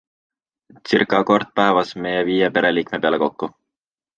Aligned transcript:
Ca 1.11 1.19
kord 1.31 1.53
päevas 1.61 1.93
meie 2.07 2.25
viie 2.31 2.51
pereliikme 2.57 3.03
peale 3.05 3.25
kokku. 3.27 3.53